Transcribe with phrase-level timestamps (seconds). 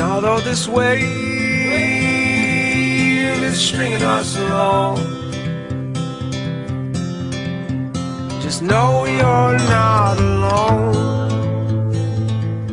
[0.00, 1.02] And although this wave
[3.42, 4.98] is stringing us along,
[8.40, 10.94] just know you're not alone.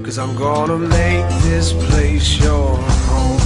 [0.04, 3.40] Cause I'm gonna make this place your home.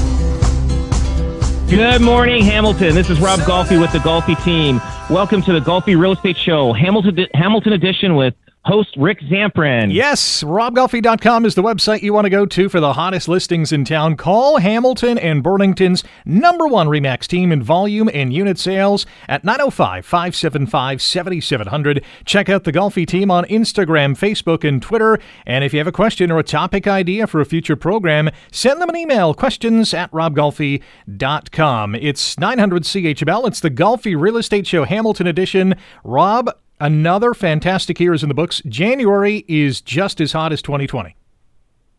[1.69, 2.93] Good morning, Hamilton.
[2.95, 4.81] This is Rob Golfi with the Golfi team.
[5.09, 9.93] Welcome to the Golfi Real Estate Show, Hamilton Hamilton edition with host Rick Zamprin.
[9.93, 13.85] Yes, robgolfi.com is the website you want to go to for the hottest listings in
[13.85, 14.15] town.
[14.15, 20.05] Call Hamilton and Burlington's number one REMAX team in volume and unit sales at 905
[20.05, 22.03] 575 7700.
[22.25, 25.19] Check out the Golfi team on Instagram, Facebook, and Twitter.
[25.45, 28.81] And if you have a question or a topic idea for a future program, send
[28.81, 31.95] them an email questions at robgolfi.com.
[31.95, 33.47] It's 900 CHML.
[33.47, 35.75] It's the Golfi Real Estate Show Hamilton edition.
[36.03, 38.61] Rob, Another fantastic year is in the books.
[38.67, 41.15] January is just as hot as 2020.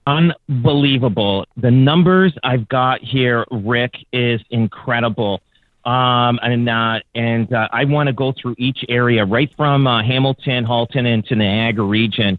[0.06, 1.44] Unbelievable.
[1.56, 5.42] The numbers I've got here, Rick, is incredible.
[5.84, 10.02] Um, and uh, and uh, I want to go through each area, right from uh,
[10.02, 12.38] Hamilton, Halton, into Niagara region.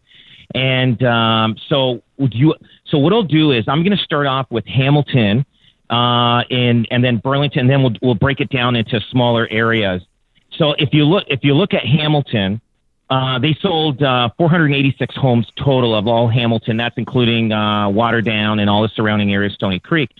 [0.53, 2.53] And um, so, would you?
[2.86, 5.45] So what I'll do is I'm going to start off with Hamilton,
[5.89, 10.03] uh, and and then Burlington, and then we'll we'll break it down into smaller areas.
[10.54, 12.62] So if you look if you look at Hamilton,
[13.10, 16.78] uh, they sold uh, 486 homes total of all Hamilton.
[16.78, 20.12] That's including uh, Waterdown and all the surrounding areas, Stoney Creek.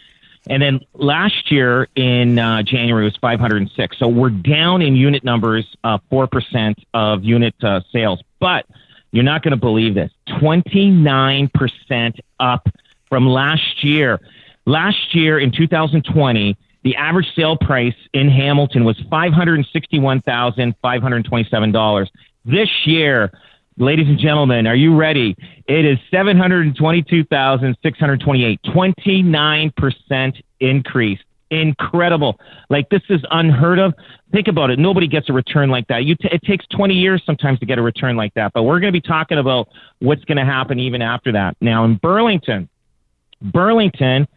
[0.50, 3.98] And then last year in uh, January was 506.
[3.98, 8.22] So we're down in unit numbers, uh, four percent of unit uh, sales.
[8.40, 8.66] But
[9.12, 12.68] you're not going to believe this: 29 percent up
[13.08, 14.20] from last year.
[14.66, 22.08] Last year in 2020 the average sale price in Hamilton was $561,527.
[22.44, 23.32] This year,
[23.78, 25.36] ladies and gentlemen, are you ready?
[25.68, 28.60] It is 722,628.
[28.64, 31.20] 29% increase.
[31.52, 32.40] Incredible.
[32.70, 33.94] Like this is unheard of.
[34.32, 34.80] Think about it.
[34.80, 36.06] Nobody gets a return like that.
[36.06, 38.80] You t- it takes 20 years sometimes to get a return like that, but we're
[38.80, 39.68] going to be talking about
[40.00, 41.58] what's going to happen even after that.
[41.60, 42.70] Now in Burlington,
[43.42, 44.30] Burlington,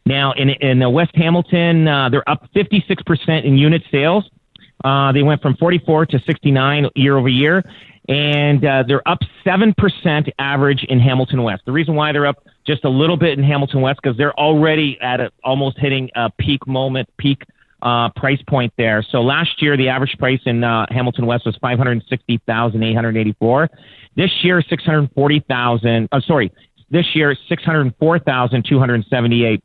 [0.06, 4.30] Now in in the West Hamilton, uh, they're up 56% in unit sales.
[4.84, 7.64] Uh, they went from 44 to 69 year over year,
[8.08, 11.64] and uh, they're up seven percent average in Hamilton West.
[11.66, 14.98] The reason why they're up just a little bit in Hamilton West because they're already
[15.02, 17.44] at a, almost hitting a peak moment, peak
[17.82, 19.06] uh, price point there.
[19.12, 22.84] So last year, the average price in uh, Hamilton West was five hundred sixty thousand
[22.84, 23.70] eight hundred eighty-four.
[24.16, 26.10] This year, six hundred forty thousand.
[26.12, 26.52] Uh, sorry,
[26.90, 29.64] this year six hundred four thousand two hundred seventy-eight.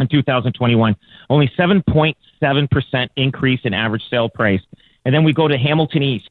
[0.00, 0.96] In 2021,
[1.30, 4.60] only 7.7 percent increase in average sale price.
[5.04, 6.28] And then we go to Hamilton East.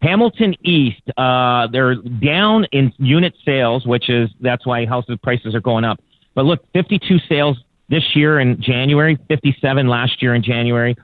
[0.00, 5.60] Hamilton East, uh, they're down in unit sales, which is that's why houses prices are
[5.60, 6.00] going up.
[6.34, 7.58] But look, 52 sales
[7.90, 10.96] this year in January, 57 last year in January.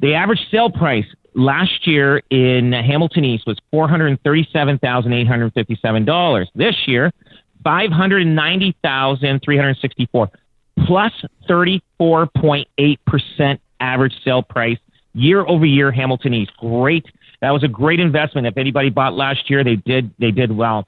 [0.00, 6.46] The average sale price last year in Hamilton East was $437,857.
[6.54, 7.10] This year,
[7.64, 10.30] 590,364
[10.86, 11.12] plus
[11.48, 14.78] 34.8% average sale price
[15.14, 16.50] year over year Hamilton East.
[16.56, 17.06] Great.
[17.40, 18.46] That was a great investment.
[18.46, 20.86] If anybody bought last year, they did they did well.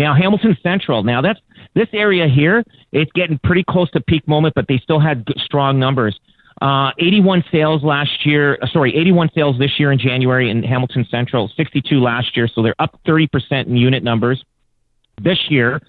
[0.00, 1.02] Now Hamilton Central.
[1.04, 1.38] Now that's
[1.74, 2.64] this area here.
[2.90, 6.18] It's getting pretty close to peak moment, but they still had strong numbers.
[6.62, 8.56] Uh, 81 sales last year.
[8.62, 11.50] Uh, sorry, 81 sales this year in January in Hamilton Central.
[11.54, 14.42] 62 last year, so they're up 30 percent in unit numbers.
[15.22, 15.82] This year,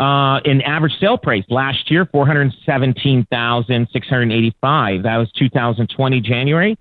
[0.00, 5.02] uh, in average sale price last year, 417,685.
[5.04, 6.76] That was 2020 January.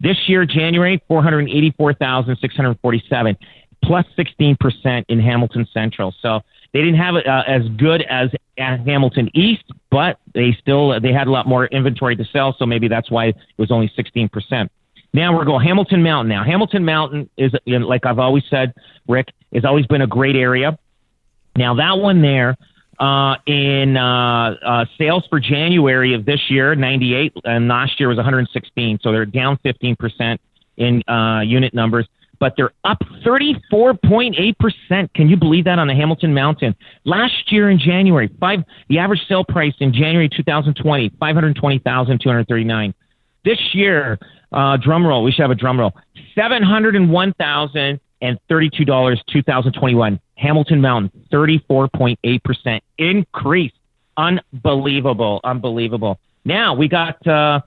[0.00, 3.36] This year, January, 484,647
[3.86, 6.14] plus 16% in Hamilton Central.
[6.20, 6.40] So
[6.72, 11.12] they didn't have it uh, as good as at Hamilton East, but they still they
[11.12, 12.54] had a lot more inventory to sell.
[12.58, 14.68] So maybe that's why it was only 16%.
[15.12, 16.28] Now we're going Hamilton Mountain.
[16.28, 18.74] Now Hamilton Mountain is you know, like I've always said,
[19.08, 20.78] Rick has always been a great area.
[21.56, 22.56] Now that one there
[22.98, 28.16] uh, in uh, uh, sales for January of this year, 98, and last year was
[28.16, 28.98] 116.
[29.02, 30.38] So they're down 15%
[30.76, 32.06] in uh, unit numbers,
[32.38, 35.14] but they're up 34.8%.
[35.14, 36.74] Can you believe that on the Hamilton Mountain?
[37.04, 42.94] Last year in January, five the average sale price in January 2020, 520,239.
[43.44, 44.18] This year,
[44.52, 45.92] uh, drum roll, we should have a drum roll,
[46.34, 50.20] 701,000 and $32 2021.
[50.36, 53.72] Hamilton Mountain, 34.8% increase.
[54.16, 55.40] Unbelievable.
[55.44, 56.18] Unbelievable.
[56.44, 57.60] Now we got uh,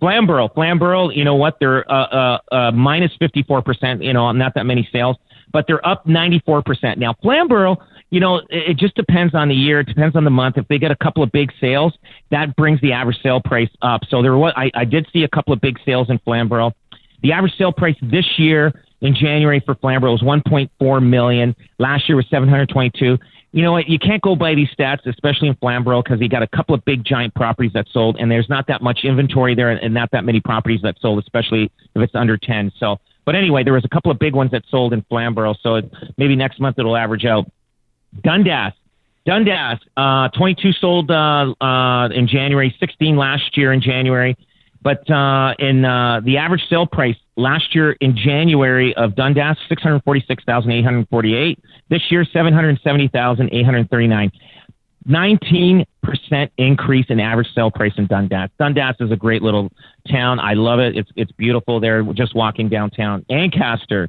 [0.00, 0.48] Flamborough.
[0.48, 1.56] Flamborough, you know what?
[1.58, 5.16] They're uh, uh, uh, minus 54%, you know, not that many sales,
[5.52, 6.98] but they're up 94%.
[6.98, 7.78] Now, Flamborough,
[8.10, 9.80] you know, it, it just depends on the year.
[9.80, 10.58] It depends on the month.
[10.58, 11.94] If they get a couple of big sales,
[12.30, 14.02] that brings the average sale price up.
[14.08, 16.72] So there was, I, I did see a couple of big sales in Flamborough.
[17.22, 21.56] The average sale price this year in January for Flamborough was 1.4 million.
[21.78, 23.18] Last year was 722.
[23.52, 23.88] You know what?
[23.88, 26.84] You can't go by these stats, especially in Flamborough, because you got a couple of
[26.84, 30.24] big giant properties that sold, and there's not that much inventory there, and not that
[30.24, 32.72] many properties that sold, especially if it's under 10.
[32.78, 35.54] So, but anyway, there was a couple of big ones that sold in Flamborough.
[35.62, 37.50] So it, maybe next month it'll average out.
[38.22, 38.72] Dundas,
[39.26, 44.36] Dundas, uh, 22 sold uh, uh, in January, 16 last year in January.
[44.86, 49.82] But uh, in uh, the average sale price last year in January of Dundas, six
[49.82, 51.58] hundred forty-six thousand eight hundred forty-eight.
[51.90, 54.30] This year, seven hundred seventy thousand eight hundred thirty-nine.
[55.04, 58.48] Nineteen percent increase in average sale price in Dundas.
[58.60, 59.72] Dundas is a great little
[60.08, 60.38] town.
[60.38, 60.96] I love it.
[60.96, 62.04] It's it's beautiful there.
[62.04, 63.26] We're just walking downtown.
[63.28, 64.08] Ancaster,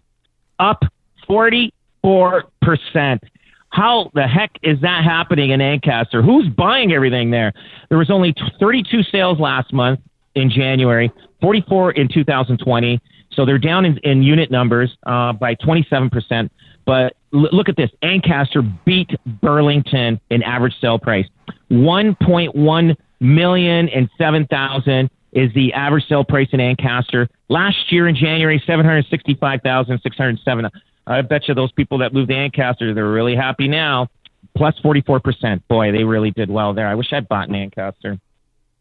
[0.60, 0.84] up
[1.26, 3.24] forty-four percent.
[3.70, 6.22] How the heck is that happening in Ancaster?
[6.22, 7.52] Who's buying everything there?
[7.90, 10.00] There was only 32 sales last month
[10.38, 11.12] in January,
[11.42, 13.02] 44 in 2020.
[13.32, 16.50] So they're down in, in unit numbers uh, by 27%.
[16.86, 19.12] But l- look at this Ancaster beat
[19.42, 21.26] Burlington in average sale price.
[21.70, 27.28] 1.1 million and 7,000 is the average sale price in Ancaster.
[27.50, 30.70] Last year in January, 765,607.
[31.06, 34.08] I bet you those people that moved to Ancaster, they're really happy now.
[34.56, 35.62] Plus 44%.
[35.68, 36.88] Boy, they really did well there.
[36.88, 38.18] I wish I'd bought in Ancaster.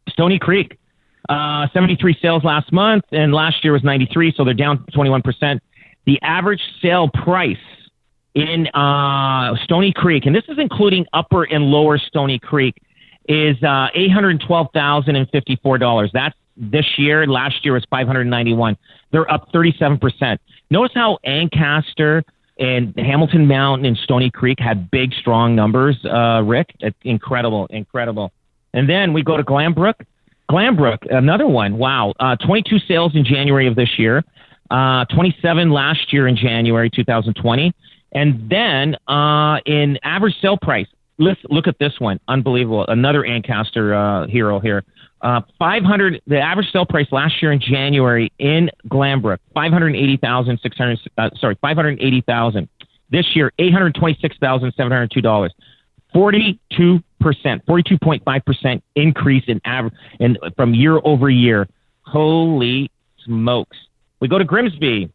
[0.09, 0.79] Stoney Creek,
[1.29, 5.61] uh, 73 sales last month, and last year was 93, so they're down 21%.
[6.07, 7.57] The average sale price
[8.35, 12.75] in uh, Stoney Creek, and this is including upper and lower Stoney Creek,
[13.29, 16.11] is uh, $812,054.
[16.13, 17.27] That's this year.
[17.27, 18.77] Last year was 591.
[19.11, 20.39] They're up 37%.
[20.71, 22.23] Notice how Ancaster
[22.59, 26.75] and Hamilton Mountain and Stony Creek had big, strong numbers, uh, Rick.
[26.81, 28.33] It's incredible, incredible.
[28.73, 29.95] And then we go to Glanbrook.
[30.51, 31.79] Glanbrook, another one.
[31.79, 32.15] Wow.
[32.21, 34.25] Uh, 22 sales in January of this year,
[34.71, 37.73] uh, 27 last year in January 2020.
[38.13, 40.87] And then uh, in average sale price,
[41.19, 42.21] let's look at this one.
[42.29, 42.85] Unbelievable.
[42.89, 44.85] Another Ancaster uh, hero here.
[45.23, 51.57] Uh, 500, the average sale price last year in January in Glanbrook, 580,600, uh, sorry,
[51.61, 52.69] 580,000.
[53.11, 55.51] This year, $826,702.
[56.17, 61.69] 42 percent, 42.5% increase in average in, from year over year.
[62.03, 62.91] Holy
[63.25, 63.77] smokes.
[64.21, 65.13] We go to Grimsby.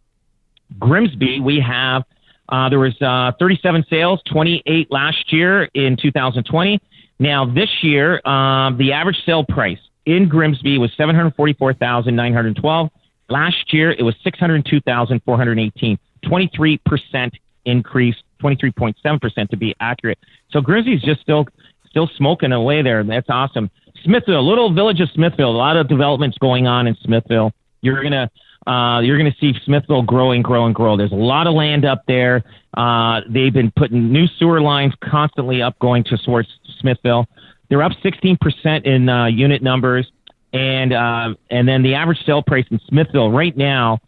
[0.77, 2.03] Grimsby, we have,
[2.49, 6.79] uh, there was uh, 37 sales, 28 last year in 2020.
[7.17, 12.89] Now, this year, um, the average sale price in Grimsby was 744912
[13.31, 17.31] Last year, it was 602418 23%
[17.65, 20.19] increase, 23.7% to be accurate.
[20.51, 21.45] So Grimsby's just still
[21.89, 23.03] still smoking away there.
[23.03, 23.69] That's awesome.
[24.03, 25.51] Smithville, little village of Smithville.
[25.51, 27.51] A lot of developments going on in Smithville.
[27.81, 28.29] You're gonna
[28.67, 30.97] uh, you're gonna see Smithville grow and grow and grow.
[30.97, 32.43] There's a lot of land up there.
[32.75, 36.47] Uh, they've been putting new sewer lines constantly up going to source
[36.79, 37.27] Smithville.
[37.69, 40.11] They're up 16% in uh, unit numbers,
[40.53, 43.99] and uh, and then the average sale price in Smithville right now.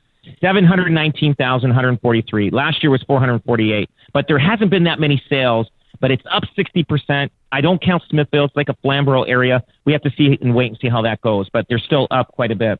[0.42, 2.50] 719,143.
[2.52, 5.68] Last year was 448, but there hasn't been that many sales,
[6.00, 7.30] but it's up 60%.
[7.52, 8.46] I don't count Smithville.
[8.46, 9.64] It's like a Flamborough area.
[9.86, 12.30] We have to see and wait and see how that goes, but they're still up
[12.30, 12.80] quite a bit.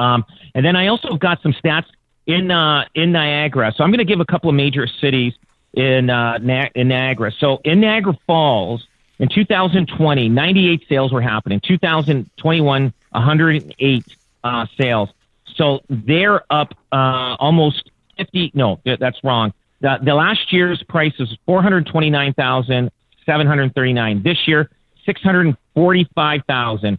[0.00, 1.86] Um, and then I also have got some stats
[2.26, 3.72] in uh, in Niagara.
[3.76, 5.34] So I'm going to give a couple of major cities
[5.74, 6.38] in uh,
[6.74, 7.32] in Niagara.
[7.38, 8.86] So in Niagara Falls
[9.18, 11.60] in 2020, 98 sales were happening.
[11.60, 14.04] 2021, 108
[14.44, 15.08] uh, sales.
[15.56, 18.50] So they're up uh, almost 50.
[18.54, 19.54] No, that's wrong.
[19.80, 24.22] The, the last year's price is 429,739.
[24.22, 24.70] This year,
[25.04, 26.98] 645,000.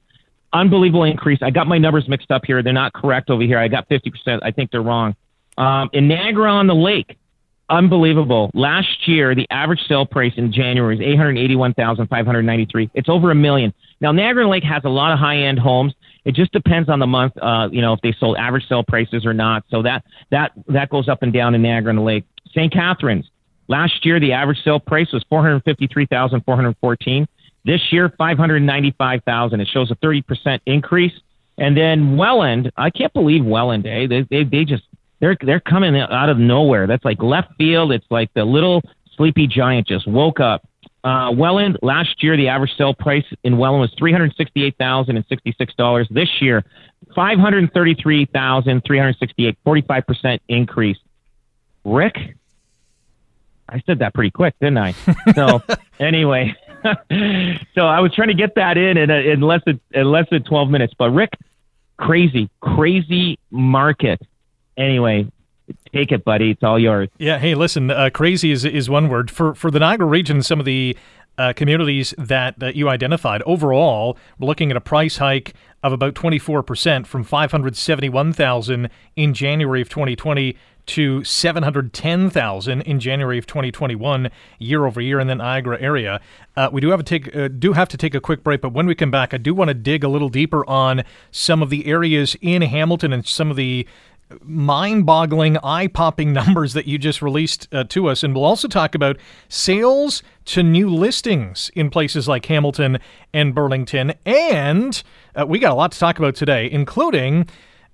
[0.52, 1.40] Unbelievable increase.
[1.42, 2.62] I got my numbers mixed up here.
[2.62, 3.58] They're not correct over here.
[3.58, 4.40] I got 50%.
[4.44, 5.16] I think they're wrong.
[5.58, 7.18] Um, in Niagara on the Lake,
[7.70, 8.52] unbelievable.
[8.54, 12.92] Last year, the average sale price in January is 881,593.
[12.94, 13.74] It's over a million.
[14.02, 15.94] Now, Niagara Lake has a lot of high end homes.
[16.26, 19.26] It just depends on the month, uh, you know, if they sold average sale prices
[19.26, 19.64] or not.
[19.70, 22.26] So that that that goes up and down in Niagara Lake.
[22.54, 22.72] St.
[22.72, 23.30] Catharines.
[23.68, 27.28] Last year, the average sale price was 453,414.
[27.66, 29.62] This year, 595,000.
[29.62, 31.14] It shows a 30% increase.
[31.58, 34.08] And then Welland, I can't believe Welland, eh?
[34.08, 34.84] They, they, they just,
[35.24, 36.86] they're, they're coming out of nowhere.
[36.86, 37.94] That's like left field.
[37.94, 38.82] It's like the little
[39.16, 40.68] sleepy giant just woke up.
[41.02, 46.08] Uh, Welland, last year, the average sale price in Welland was $368,066.
[46.10, 46.66] This year,
[47.16, 50.98] 533368 45% increase.
[51.86, 52.18] Rick,
[53.70, 54.92] I said that pretty quick, didn't I?
[55.36, 55.62] So
[56.02, 56.54] anyway,
[56.84, 60.44] so I was trying to get that in in, in less than in less than
[60.44, 60.94] twelve minutes.
[60.98, 61.30] But Rick,
[61.98, 64.22] crazy, crazy market.
[64.78, 65.28] Anyway,
[65.94, 66.52] take it, buddy.
[66.52, 67.10] It's all yours.
[67.18, 67.40] Yeah.
[67.40, 67.92] Hey, listen.
[67.92, 70.42] Uh, crazy is is one word for for the Niagara region.
[70.42, 70.98] Some of the
[71.38, 73.42] uh, communities that, that you identified.
[73.44, 79.90] Overall, we're looking at a price hike of about 24% from 571,000 in January of
[79.90, 86.20] 2020 to 710,000 in January of 2021 year over year in the Niagara area.
[86.58, 88.74] Uh, we do have to take uh, do have to take a quick break, but
[88.74, 91.70] when we come back, I do want to dig a little deeper on some of
[91.70, 93.88] the areas in Hamilton and some of the
[94.42, 99.18] mind-boggling, eye-popping numbers that you just released uh, to us, and we'll also talk about
[99.50, 103.00] sales to new listings in places like Hamilton
[103.34, 105.04] and Burlington, and
[105.36, 107.48] uh, we got a lot to talk about today, including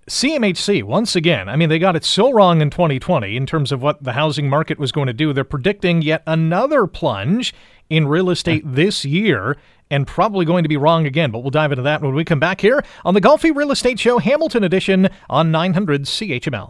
[0.10, 3.84] CMHC, once again, I mean, they got it so wrong in 2020 in terms of
[3.84, 5.34] what the housing market was going to do.
[5.34, 7.54] They're predicting yet another plunge
[7.92, 9.56] in real estate this year
[9.90, 11.32] and probably going to be wrong again.
[11.32, 14.00] But we'll dive into that when we come back here on the Golfi Real Estate
[14.00, 16.70] Show Hamilton edition on 900 CHML.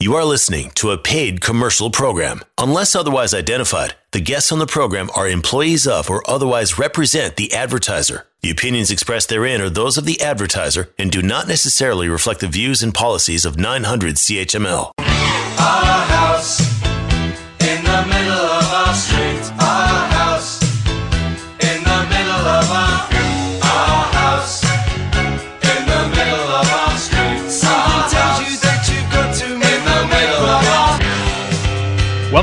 [0.00, 2.42] You are listening to a paid commercial program.
[2.58, 7.54] Unless otherwise identified, the guests on the program are employees of or otherwise represent the
[7.54, 8.26] advertiser.
[8.42, 12.48] The opinions expressed therein are those of the advertiser and do not necessarily reflect the
[12.48, 14.90] views and policies of 900 CHML.
[14.98, 16.73] Our house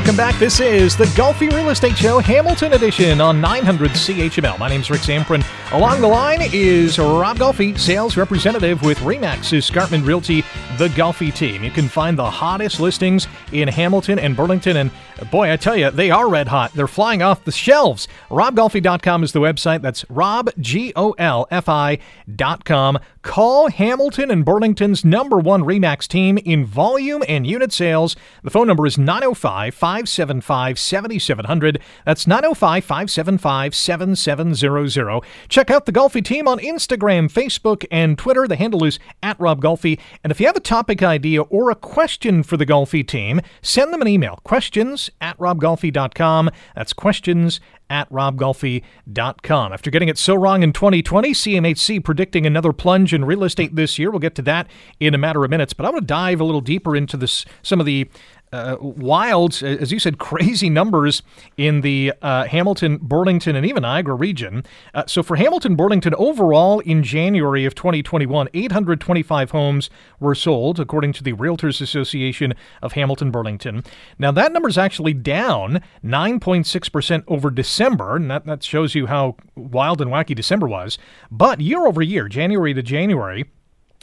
[0.02, 0.36] Welcome back.
[0.40, 4.58] This is the Golfi Real Estate Show Hamilton edition on 900 CHML.
[4.58, 5.44] My name is Rick Zamprin.
[5.72, 10.40] Along the line is Rob Golfi, sales representative with Remax Escarpment Realty,
[10.76, 11.62] the Golfi team.
[11.62, 14.90] You can find the hottest listings in Hamilton and Burlington, and
[15.30, 16.72] boy, I tell you, they are red hot.
[16.72, 18.08] They're flying off the shelves.
[18.28, 19.82] RobGolfi.com is the website.
[19.82, 22.98] That's Rob, G O L F I.com.
[23.22, 28.16] Call Hamilton and Burlington's number one Remax team in volume and unit sales.
[28.42, 31.80] The phone number is 905 575 7700.
[32.04, 35.20] That's 905 575 7700.
[35.48, 38.48] Check out the Golfi team on Instagram, Facebook, and Twitter.
[38.48, 40.00] The handle is at Rob Golfi.
[40.24, 43.92] And if you have a topic idea or a question for the Golfi team, send
[43.92, 46.50] them an email questions at robgolfi.com.
[46.74, 47.60] That's questions
[47.92, 49.72] at robgolfi.com.
[49.72, 53.98] After getting it so wrong in 2020, CMHC predicting another plunge in real estate this
[53.98, 54.10] year.
[54.10, 54.66] We'll get to that
[54.98, 57.44] in a matter of minutes, but I want to dive a little deeper into this
[57.62, 58.08] some of the
[58.52, 61.22] uh, wild, as you said, crazy numbers
[61.56, 64.64] in the uh, Hamilton, Burlington, and even Niagara region.
[64.92, 69.90] Uh, so for Hamilton, Burlington, overall in January of 2021, 825 homes
[70.20, 73.84] were sold, according to the Realtors Association of Hamilton, Burlington.
[74.18, 79.36] Now that number is actually down 9.6% over December, and that, that shows you how
[79.56, 80.98] wild and wacky December was.
[81.30, 83.46] But year over year, January to January,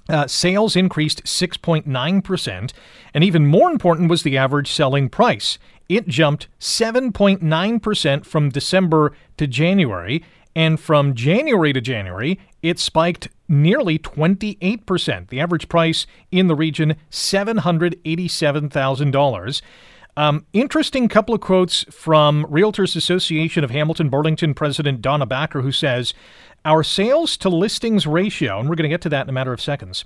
[0.09, 2.73] uh, sales increased 6.9%,
[3.13, 5.57] and even more important was the average selling price.
[5.87, 10.23] It jumped 7.9% from December to January,
[10.55, 15.29] and from January to January, it spiked nearly 28%.
[15.29, 19.61] The average price in the region, $787,000.
[20.17, 25.71] Um, interesting couple of quotes from Realtors Association of Hamilton Burlington President Donna Bacher, who
[25.71, 26.13] says,
[26.65, 29.53] Our sales to listings ratio, and we're going to get to that in a matter
[29.53, 30.03] of seconds,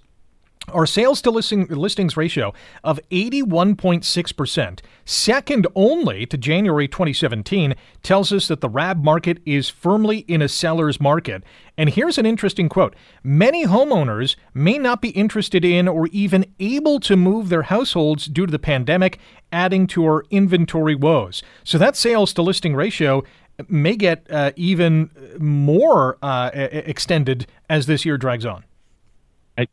[0.69, 2.53] Our sales to listing, listings ratio
[2.85, 10.19] of 81.6%, second only to January 2017, tells us that the RAHB market is firmly
[10.19, 11.43] in a seller's market.
[11.77, 16.99] And here's an interesting quote Many homeowners may not be interested in or even able
[17.01, 19.19] to move their households due to the pandemic,
[19.51, 21.43] adding to our inventory woes.
[21.63, 23.23] So that sales to listing ratio
[23.67, 28.63] may get uh, even more uh, extended as this year drags on.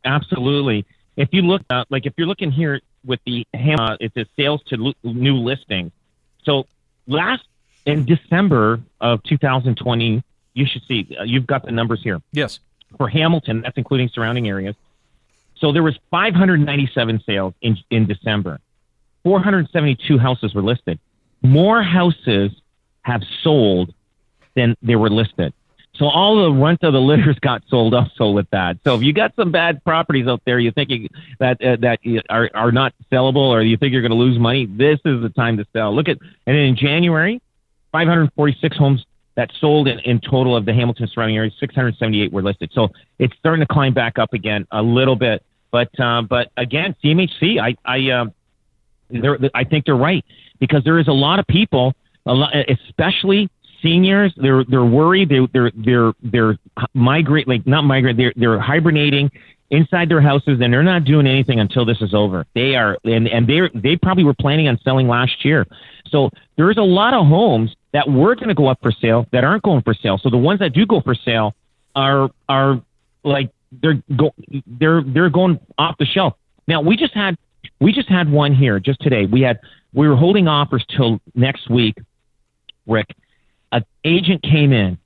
[0.05, 0.85] Absolutely.
[1.17, 4.61] If you look, uh, like if you're looking here with the uh, it's a sales
[4.67, 5.91] to lo- new listings.
[6.43, 6.67] So
[7.07, 7.43] last
[7.85, 10.23] in December of 2020,
[10.53, 12.21] you should see uh, you've got the numbers here.
[12.31, 12.59] Yes.
[12.97, 14.75] For Hamilton, that's including surrounding areas.
[15.57, 18.59] So there was 597 sales in in December.
[19.23, 20.99] 472 houses were listed.
[21.43, 22.51] More houses
[23.03, 23.93] have sold
[24.55, 25.53] than they were listed.
[25.95, 28.77] So all the rent of the litters got sold also with that.
[28.83, 31.99] So if you got some bad properties out there, you think you, that uh, that
[32.29, 35.31] are are not sellable, or you think you're going to lose money, this is the
[35.35, 35.93] time to sell.
[35.95, 36.17] Look at
[36.47, 37.41] and in January,
[37.91, 39.05] 546 homes
[39.35, 42.71] that sold in, in total of the Hamilton surrounding areas, 678 were listed.
[42.73, 42.89] So
[43.19, 45.43] it's starting to climb back up again a little bit.
[45.71, 48.25] But uh, but again, CMHC, I I uh,
[49.53, 50.23] I think they're right
[50.59, 51.93] because there is a lot of people,
[52.25, 53.49] a lot, especially
[53.81, 56.57] seniors they're they're worried they they're they're they're
[56.93, 59.29] migrate like not migrate they're they're hibernating
[59.71, 62.45] inside their houses and they're not doing anything until this is over.
[62.53, 65.65] They are and and they they probably were planning on selling last year.
[66.09, 69.43] So there's a lot of homes that were going to go up for sale that
[69.43, 70.19] aren't going for sale.
[70.21, 71.55] So the ones that do go for sale
[71.95, 72.81] are are
[73.23, 73.49] like
[73.81, 74.33] they're go
[74.67, 76.33] they're they're going off the shelf.
[76.67, 77.37] Now we just had
[77.79, 79.25] we just had one here just today.
[79.25, 79.59] We had
[79.93, 81.95] we were holding offers till next week
[82.87, 83.15] rick
[83.71, 84.97] an agent came in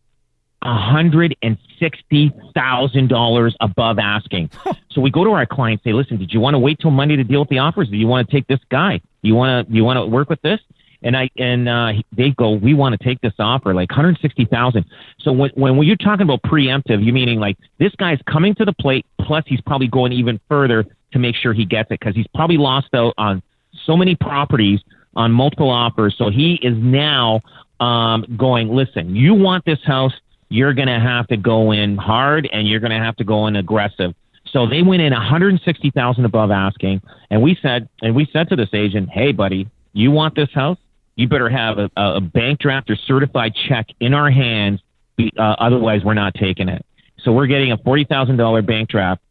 [0.63, 4.49] $160,000 above asking.
[4.89, 6.89] so we go to our client and say, listen, did you want to wait till
[6.91, 7.89] Monday to deal with the offers?
[7.89, 8.97] Do you want to take this guy?
[8.97, 10.59] Do you want to, you want to work with this?
[11.03, 14.85] And I, and, uh, they go, we want to take this offer, like 160,000.
[15.19, 18.73] So when, when you're talking about preemptive, you meaning like this guy's coming to the
[18.73, 22.25] plate, plus he's probably going even further to make sure he gets it because he's
[22.33, 23.43] probably lost out on
[23.85, 24.79] so many properties
[25.15, 26.15] on multiple offers.
[26.17, 27.41] So he is now
[27.79, 30.13] um, going, listen, you want this house,
[30.49, 33.47] you're going to have to go in hard and you're going to have to go
[33.47, 34.13] in aggressive.
[34.51, 38.69] So they went in 160,000 above asking, and we said, and we said to this
[38.73, 40.77] agent, hey, buddy, you want this house?
[41.15, 44.81] You better have a, a bank draft or certified check in our hands.
[45.19, 46.85] Uh, otherwise, we're not taking it.
[47.23, 49.21] So we're getting a forty thousand dollar bank draft,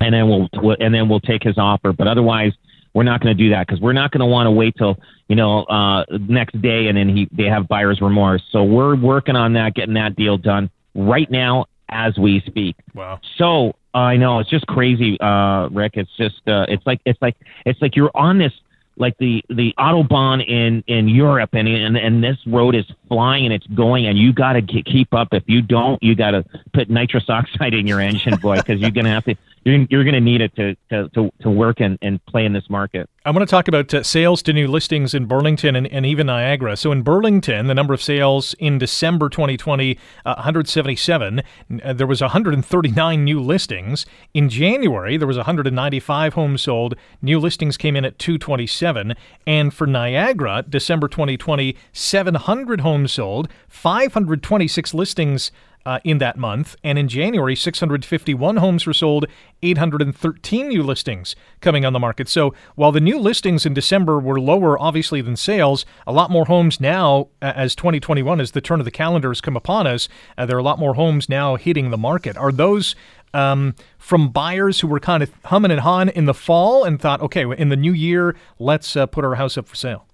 [0.00, 1.92] and then we'll and then we'll take his offer.
[1.92, 2.52] But otherwise,
[2.96, 4.98] we're not going to do that because we're not going to want to wait till
[5.28, 8.42] you know uh, next day and then he they have buyer's remorse.
[8.50, 12.74] So we're working on that, getting that deal done right now as we speak.
[12.94, 13.20] Wow.
[13.36, 15.92] So I know it's just crazy, uh, Rick.
[15.96, 18.52] It's just uh, it's like it's like it's like you're on this
[18.96, 23.52] like the the autobahn in in Europe and and and this road is flying and
[23.52, 25.28] it's going and you got to keep up.
[25.32, 28.90] If you don't, you got to put nitrous oxide in your engine, boy, because you're
[28.90, 31.98] gonna have to you're, you're going to need it to, to, to, to work and,
[32.00, 33.10] and play in this market.
[33.24, 36.28] I want to talk about uh, sales to new listings in Burlington and, and even
[36.28, 36.76] Niagara.
[36.76, 41.42] So in Burlington, the number of sales in December 2020, uh, 177.
[41.82, 44.06] Uh, there was 139 new listings.
[44.32, 46.94] In January, there was 195 homes sold.
[47.20, 49.14] New listings came in at 227.
[49.48, 55.50] And for Niagara, December 2020, 700 homes sold, 526 listings
[55.86, 56.76] uh, in that month.
[56.82, 59.26] And in January, 651 homes were sold,
[59.62, 62.28] 813 new listings coming on the market.
[62.28, 66.46] So while the new listings in December were lower, obviously, than sales, a lot more
[66.46, 70.44] homes now, as 2021, as the turn of the calendar has come upon us, uh,
[70.44, 72.36] there are a lot more homes now hitting the market.
[72.36, 72.96] Are those
[73.32, 77.20] um, from buyers who were kind of humming and hawing in the fall and thought,
[77.20, 80.06] okay, in the new year, let's uh, put our house up for sale?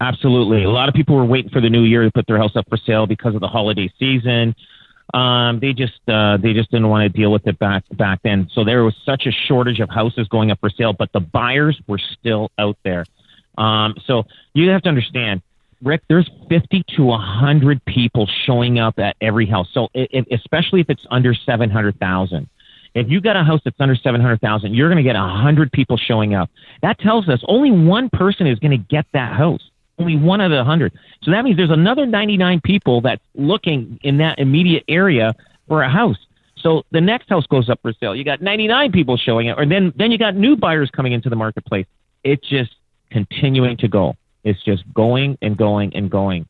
[0.00, 0.64] Absolutely.
[0.64, 2.66] A lot of people were waiting for the new year to put their house up
[2.68, 4.54] for sale because of the holiday season.
[5.14, 8.48] Um, they just uh, they just didn't want to deal with it back back then.
[8.52, 11.78] So there was such a shortage of houses going up for sale, but the buyers
[11.86, 13.04] were still out there.
[13.58, 15.42] Um, so you have to understand,
[15.82, 16.02] Rick.
[16.08, 19.68] There's 50 to 100 people showing up at every house.
[19.74, 22.48] So it, especially if it's under 700,000.
[22.94, 26.34] If you got a house that's under 700,000, you're going to get 100 people showing
[26.34, 26.50] up.
[26.82, 29.62] That tells us only one person is going to get that house
[30.02, 30.92] only one out of a hundred.
[31.22, 35.34] So that means there's another 99 people that's looking in that immediate area
[35.68, 36.18] for a house.
[36.56, 38.14] So the next house goes up for sale.
[38.14, 41.28] You got 99 people showing it, or then then you got new buyers coming into
[41.28, 41.86] the marketplace.
[42.24, 42.74] It's just
[43.10, 44.14] continuing to go.
[44.44, 46.46] It's just going and going and going.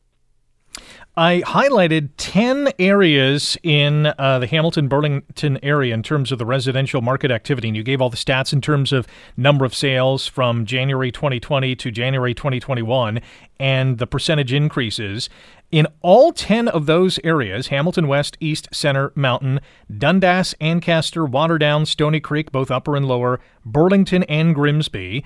[1.15, 7.03] I highlighted 10 areas in uh, the Hamilton Burlington area in terms of the residential
[7.03, 7.67] market activity.
[7.67, 9.05] And you gave all the stats in terms of
[9.37, 13.21] number of sales from January 2020 to January 2021
[13.59, 15.29] and the percentage increases.
[15.71, 19.59] In all 10 of those areas Hamilton West, East, Center, Mountain,
[19.95, 25.23] Dundas, Ancaster, Waterdown, Stoney Creek, both upper and lower, Burlington, and Grimsby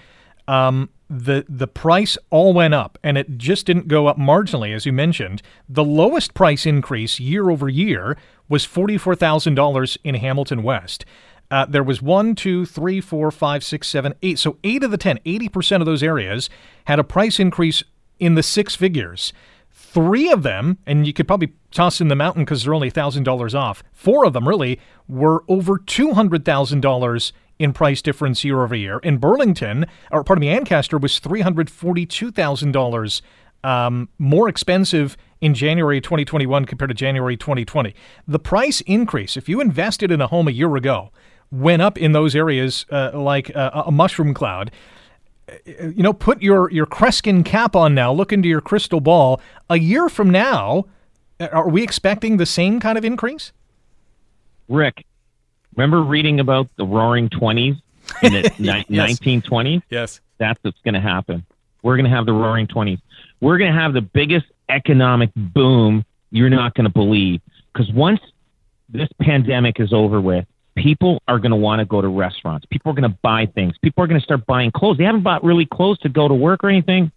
[0.47, 4.85] um, the the price all went up, and it just didn't go up marginally, as
[4.85, 5.41] you mentioned.
[5.69, 8.17] The lowest price increase year over year
[8.49, 11.05] was forty four thousand dollars in Hamilton West.
[11.49, 14.37] Uh, there was one, two, three, four, five, six, seven, eight.
[14.37, 16.49] So eight of the 10, 80% of those areas
[16.85, 17.83] had a price increase
[18.19, 19.31] in the six figures.
[19.71, 23.55] Three of them, and you could probably toss in the mountain because they're only $1,000
[23.57, 28.99] off, four of them really were over $200,000 in price difference year over year.
[28.99, 33.21] In Burlington, or pardon me, Ancaster was three hundred forty-two thousand um, dollars
[34.17, 37.93] more expensive in January 2021 compared to January 2020.
[38.27, 41.11] The price increase, if you invested in a home a year ago,
[41.51, 44.71] went up in those areas uh, like uh, a mushroom cloud.
[45.65, 48.11] You know, put your your Kreskin cap on now.
[48.11, 49.39] Look into your crystal ball.
[49.69, 50.85] A year from now,
[51.39, 53.53] are we expecting the same kind of increase?
[54.67, 55.05] Rick,
[55.77, 57.75] Remember reading about the Roaring Twenties
[58.23, 58.85] in the yes.
[58.89, 59.83] 1920s?
[59.89, 61.45] Yes, that's what's going to happen.
[61.83, 62.99] We're going to have the Roaring Twenties.
[63.39, 68.19] We're going to have the biggest economic boom you're not going to believe because once
[68.89, 72.65] this pandemic is over with, people are going to want to go to restaurants.
[72.65, 73.75] People are going to buy things.
[73.81, 74.97] People are going to start buying clothes.
[74.97, 77.11] They haven't bought really clothes to go to work or anything.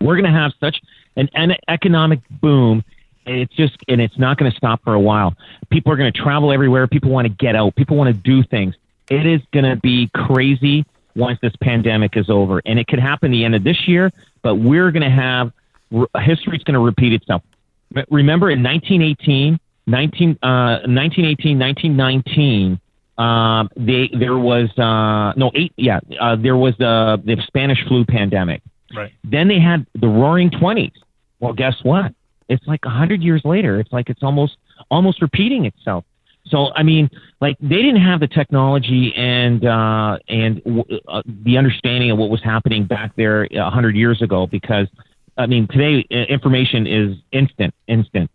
[0.00, 0.80] We're going to have such
[1.16, 2.84] an, an economic boom
[3.26, 5.34] it's just and it's not going to stop for a while.
[5.70, 6.86] People are going to travel everywhere.
[6.86, 7.74] People want to get out.
[7.74, 8.74] People want to do things.
[9.10, 10.84] It is going to be crazy
[11.14, 14.12] once this pandemic is over, and it could happen the end of this year.
[14.42, 15.52] But we're going to have
[15.90, 17.42] history is going to repeat itself.
[18.10, 22.80] Remember in 1918, 19, uh, 1918, 1919.
[23.18, 25.72] Uh, they, there was uh, no eight.
[25.76, 28.60] Yeah, uh, there was the the Spanish flu pandemic.
[28.94, 29.12] Right.
[29.24, 30.92] Then they had the Roaring Twenties.
[31.40, 32.12] Well, guess what?
[32.48, 33.80] It's like a hundred years later.
[33.80, 34.56] It's like it's almost
[34.90, 36.04] almost repeating itself.
[36.48, 41.58] So I mean, like they didn't have the technology and uh, and w- uh, the
[41.58, 44.46] understanding of what was happening back there a hundred years ago.
[44.46, 44.86] Because
[45.36, 48.30] I mean, today information is instant, instant.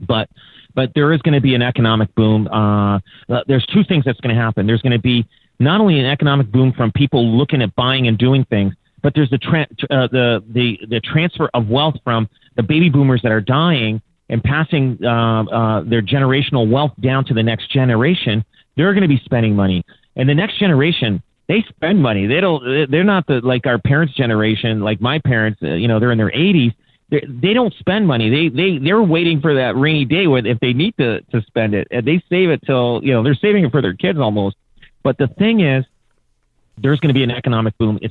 [0.00, 0.30] But
[0.74, 2.48] but there is going to be an economic boom.
[2.48, 2.96] Uh,
[3.28, 4.66] uh there's two things that's going to happen.
[4.66, 5.26] There's going to be
[5.58, 9.30] not only an economic boom from people looking at buying and doing things, but there's
[9.30, 13.40] the tra- uh, the the the transfer of wealth from the baby boomers that are
[13.40, 18.44] dying and passing uh, uh, their generational wealth down to the next generation.
[18.76, 19.84] They're going to be spending money,
[20.16, 22.26] and the next generation they spend money.
[22.26, 22.90] They don't.
[22.90, 25.60] They're not the like our parents' generation, like my parents.
[25.62, 26.74] Uh, you know, they're in their 80s.
[27.08, 28.30] They're, they don't spend money.
[28.30, 31.74] They they they're waiting for that rainy day where if they need to to spend
[31.74, 34.56] it, and they save it till you know they're saving it for their kids almost.
[35.04, 35.84] But the thing is,
[36.78, 38.00] there's going to be an economic boom.
[38.02, 38.10] If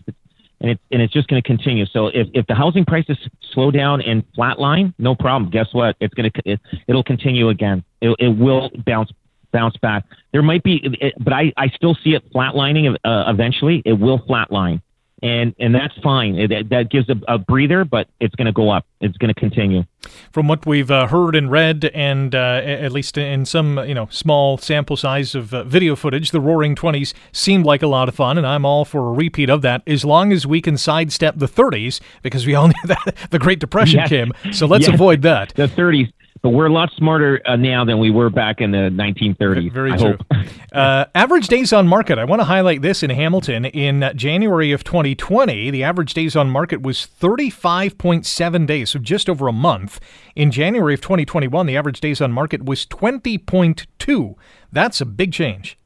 [0.61, 1.85] and it's and it's just going to continue.
[1.85, 3.17] So if, if the housing prices
[3.53, 5.51] slow down and flatline, no problem.
[5.51, 5.95] Guess what?
[5.99, 7.83] It's going to it, it'll continue again.
[8.01, 9.11] It, it will bounce
[9.51, 10.05] bounce back.
[10.33, 12.95] There might be, it, but I I still see it flatlining.
[13.03, 14.81] Uh, eventually, it will flatline
[15.25, 16.35] and and that's fine.
[16.35, 18.85] It, that gives a, a, breather, but it's going to go up.
[19.01, 19.83] It's going to continue.
[20.31, 24.07] From what we've uh, heard and read, and uh, at least in some you know
[24.11, 28.13] small sample size of uh, video footage, the Roaring Twenties seemed like a lot of
[28.13, 31.39] fun, and I'm all for a repeat of that as long as we can sidestep
[31.39, 34.09] the 30s because we all knew that the Great Depression yes.
[34.09, 34.31] came.
[34.53, 34.93] So let's yes.
[34.93, 35.55] avoid that.
[35.55, 38.89] The 30s but we're a lot smarter uh, now than we were back in the
[38.89, 39.71] 1930s.
[39.71, 40.17] Very I true.
[40.73, 42.19] uh, average days on market.
[42.19, 43.65] I want to highlight this in Hamilton.
[43.65, 49.47] In January of 2020, the average days on market was 35.7 days, so just over
[49.47, 49.99] a month.
[50.35, 54.35] In January of 2021, the average days on market was 20.2.
[54.71, 55.79] That's a big change.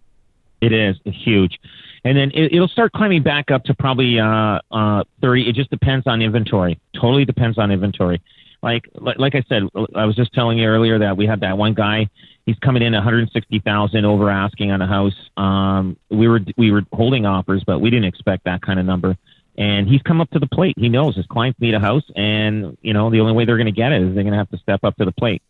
[0.61, 0.97] It is.
[1.05, 1.59] Huge.
[2.03, 5.49] And then it, will start climbing back up to probably uh, uh, 30.
[5.49, 6.79] It just depends on inventory.
[6.95, 8.21] Totally depends on inventory
[8.61, 9.63] like like I said,
[9.95, 12.09] I was just telling you earlier that we had that one guy.
[12.45, 15.13] He's coming in 160,000 over asking on a house.
[15.37, 19.17] Um, we were we were holding offers, but we didn't expect that kind of number.
[19.57, 20.75] And he's come up to the plate.
[20.77, 23.65] He knows his clients need a house, and you know the only way they're going
[23.65, 25.41] to get it is they're going to have to step up to the plate.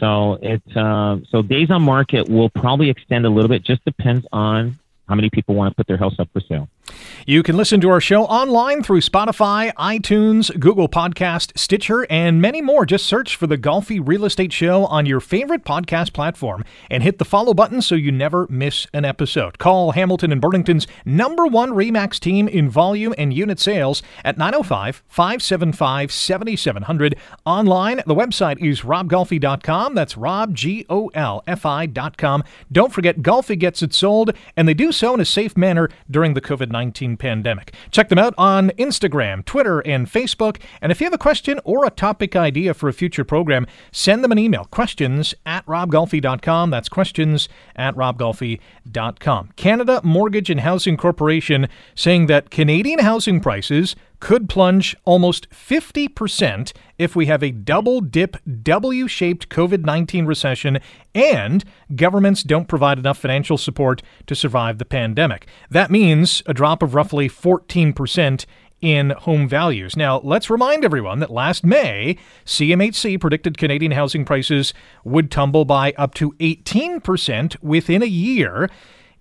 [0.00, 3.62] So it's uh, so days on market will probably extend a little bit.
[3.62, 6.68] Just depends on how many people want to put their house up for sale.
[7.28, 12.62] You can listen to our show online through Spotify, iTunes, Google Podcast, Stitcher, and many
[12.62, 12.86] more.
[12.86, 17.18] Just search for the Golfi Real Estate Show on your favorite podcast platform and hit
[17.18, 19.58] the follow button so you never miss an episode.
[19.58, 25.02] Call Hamilton and Burlington's number one REMAX team in volume and unit sales at 905
[25.08, 27.16] 575 7700.
[27.44, 29.96] Online, the website is robgolfi.com.
[29.96, 32.44] That's Rob, G O L F I.com.
[32.70, 36.34] Don't forget, Golfi gets it sold, and they do so in a safe manner during
[36.34, 36.75] the COVID 19
[37.18, 37.74] pandemic.
[37.90, 40.60] Check them out on Instagram, Twitter, and Facebook.
[40.80, 44.22] And if you have a question or a topic idea for a future program, send
[44.22, 46.70] them an email questions at robgolfi.com.
[46.70, 49.52] That's questions at robgolfi.com.
[49.56, 57.14] Canada Mortgage and Housing Corporation saying that Canadian housing prices could plunge almost 50% if
[57.14, 60.78] we have a double dip, W shaped COVID 19 recession
[61.14, 65.46] and governments don't provide enough financial support to survive the pandemic.
[65.70, 68.46] That means a drop of roughly 14%
[68.80, 69.96] in home values.
[69.96, 74.74] Now, let's remind everyone that last May, CMHC predicted Canadian housing prices
[75.04, 78.68] would tumble by up to 18% within a year.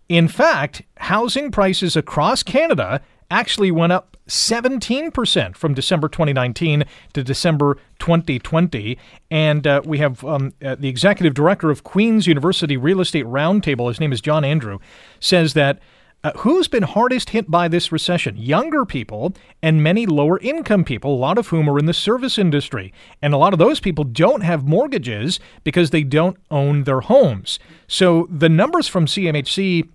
[0.10, 6.84] In fact, housing prices across Canada actually went up 17% from December 2019
[7.14, 8.98] to December 2020.
[9.30, 13.88] And uh, we have um, uh, the executive director of Queen's University Real Estate Roundtable,
[13.88, 14.80] his name is John Andrew,
[15.20, 15.80] says that.
[16.24, 18.36] Uh, who's been hardest hit by this recession?
[18.36, 22.40] Younger people and many lower income people, a lot of whom are in the service
[22.40, 22.92] industry.
[23.22, 27.60] And a lot of those people don't have mortgages because they don't own their homes.
[27.88, 29.88] So the numbers from CMHC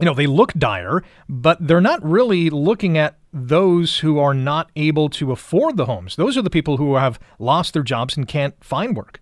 [0.00, 4.70] you know, they look dire, but they're not really looking at those who are not
[4.76, 6.16] able to afford the homes.
[6.16, 9.20] Those are the people who have lost their jobs and can't find work.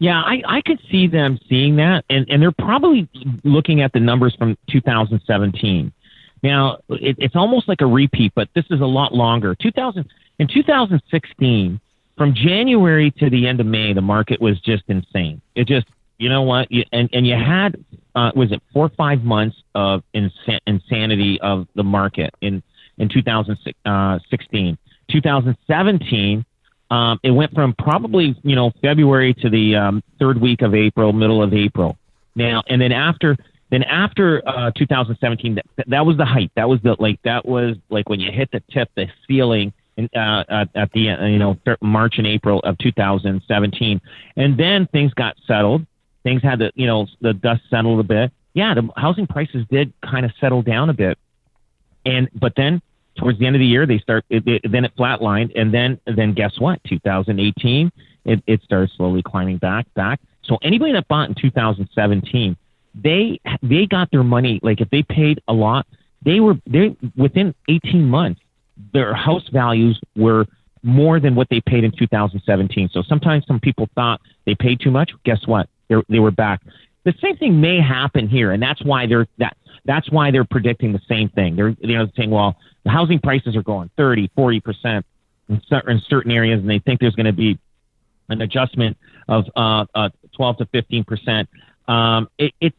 [0.00, 3.08] Yeah, I, I could see them seeing that, and, and they're probably
[3.42, 5.92] looking at the numbers from 2017.
[6.42, 9.56] Now, it, it's almost like a repeat, but this is a lot longer.
[9.56, 10.08] 2000
[10.38, 11.80] in 2016,
[12.16, 15.40] from January to the end of May, the market was just insane.
[15.56, 15.86] It just,
[16.18, 17.82] you know what, you, and and you had
[18.18, 22.62] uh, was it four or five months of insa- insanity of the market in
[22.98, 24.78] in 2016.
[25.08, 26.44] 2017,
[26.90, 31.12] um, it went from probably you know February to the um, third week of April,
[31.12, 31.96] middle of April.
[32.34, 33.36] Now and then after
[33.70, 36.50] then after uh, 2017, that, that was the height.
[36.56, 39.72] That was the like that was like when you hit the tip, the ceiling.
[39.96, 44.00] In, uh, at, at the uh, you know March and April of 2017,
[44.36, 45.84] and then things got settled
[46.28, 48.32] things had the you know the dust settled a bit.
[48.52, 51.18] Yeah, the housing prices did kind of settle down a bit,
[52.04, 52.82] and but then
[53.18, 55.98] towards the end of the year they start it, it, then it flatlined, and then
[56.06, 56.82] then guess what?
[56.84, 57.90] 2018
[58.24, 60.20] it, it started slowly climbing back back.
[60.44, 62.56] So anybody that bought in 2017,
[62.94, 64.60] they they got their money.
[64.62, 65.86] Like if they paid a lot,
[66.24, 68.40] they were they within 18 months
[68.92, 70.46] their house values were
[70.84, 72.90] more than what they paid in 2017.
[72.92, 75.10] So sometimes some people thought they paid too much.
[75.24, 75.68] Guess what?
[75.88, 76.62] They're, they were back.
[77.04, 80.92] The same thing may happen here, and that's why they're that that's why they're predicting
[80.92, 81.56] the same thing.
[81.56, 85.06] They're you know saying, well, the housing prices are going 30, 40 percent
[85.48, 85.62] in
[86.08, 87.58] certain areas, and they think there's going to be
[88.28, 88.96] an adjustment
[89.28, 91.48] of uh, uh, 12 to 15 percent.
[91.86, 92.74] Um, it, it,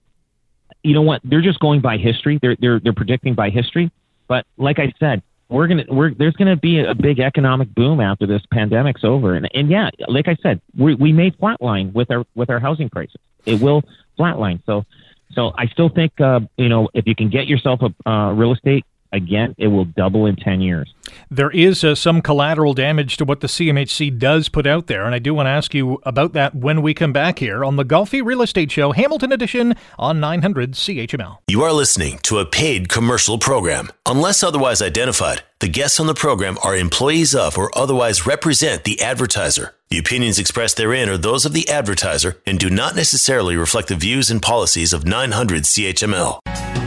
[0.83, 1.21] you know what?
[1.23, 2.39] They're just going by history.
[2.41, 3.91] They're they're they're predicting by history.
[4.27, 8.27] But like I said, we're gonna we're there's gonna be a big economic boom after
[8.27, 12.23] this pandemic's over, and and yeah, like I said, we we may flatline with our
[12.35, 13.17] with our housing prices.
[13.45, 13.83] It will
[14.17, 14.61] flatline.
[14.65, 14.85] So
[15.33, 18.53] so I still think uh, you know if you can get yourself a uh, real
[18.53, 20.93] estate again, it will double in 10 years.
[21.31, 25.15] There is uh, some collateral damage to what the CMHC does put out there, and
[25.15, 27.85] I do want to ask you about that when we come back here on the
[27.85, 31.37] Golfi Real Estate Show, Hamilton Edition on 900 CHML.
[31.47, 33.89] You are listening to a paid commercial program.
[34.05, 39.01] Unless otherwise identified, the guests on the program are employees of or otherwise represent the
[39.01, 39.75] advertiser.
[39.89, 43.95] The opinions expressed therein are those of the advertiser and do not necessarily reflect the
[43.95, 46.78] views and policies of 900 CHML.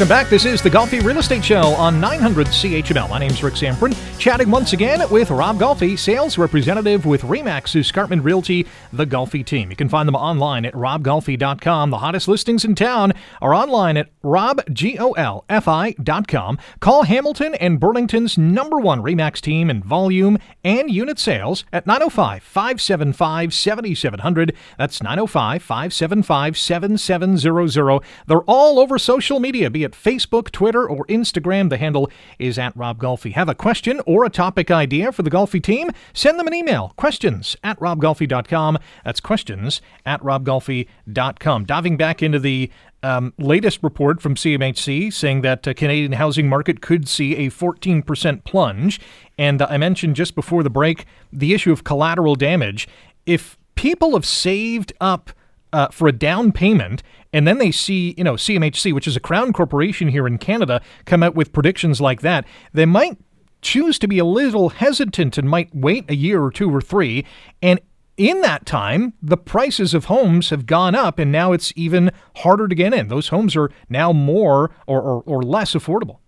[0.00, 0.30] Welcome back.
[0.30, 3.10] This is the Golfi Real Estate Show on 900 CHML.
[3.10, 8.24] My name's Rick Zamprin, chatting once again with Rob Golfi, sales representative with Remax Escarpment
[8.24, 9.68] Realty, the Golfi team.
[9.68, 11.90] You can find them online at robgolfi.com.
[11.90, 16.58] The hottest listings in town are online at robgolfi.com.
[16.80, 22.42] Call Hamilton and Burlington's number one Remax team in volume and unit sales at 905
[22.42, 24.56] 575 7700.
[24.78, 28.02] That's 905 575 7700.
[28.26, 31.70] They're all over social media be it Facebook, Twitter, or Instagram.
[31.70, 33.32] The handle is at Rob Golfi.
[33.32, 35.90] Have a question or a topic idea for the Golfi team?
[36.12, 36.92] Send them an email.
[36.96, 38.78] Questions at robgolfi.com.
[39.04, 41.64] That's questions at robgolfi.com.
[41.64, 42.70] Diving back into the
[43.02, 48.44] um, latest report from CMHC saying that uh, Canadian housing market could see a 14%
[48.44, 49.00] plunge.
[49.38, 52.88] And uh, I mentioned just before the break the issue of collateral damage.
[53.26, 55.30] If people have saved up
[55.72, 57.02] uh, for a down payment,
[57.32, 60.80] and then they see, you know, CMHC, which is a crown corporation here in Canada,
[61.04, 63.16] come out with predictions like that, they might
[63.62, 67.24] choose to be a little hesitant and might wait a year or two or three.
[67.62, 67.80] And
[68.16, 72.68] in that time, the prices of homes have gone up, and now it's even harder
[72.68, 73.08] to get in.
[73.08, 76.18] Those homes are now more or, or, or less affordable.